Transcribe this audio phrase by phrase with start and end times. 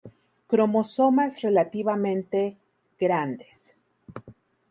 [0.47, 2.57] Cromosomas relativamente
[2.99, 3.77] "grandes".